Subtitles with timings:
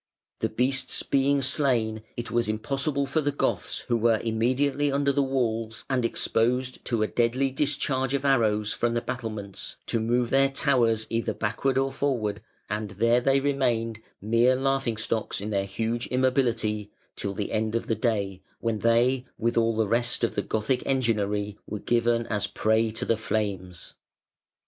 [0.39, 5.21] The beasts being slain, it was impossible for the Goths who were immediately under the
[5.21, 10.49] walls and exposed to a deadly discharge of arrows from the battlements, to move their
[10.49, 16.07] towers either backward or forward, and there they remained mere laughing stocks in their huge
[16.07, 20.41] immobility, till the end of the day, when they with all the rest of the
[20.41, 23.93] Gothic enginery were given as a prey to the flames.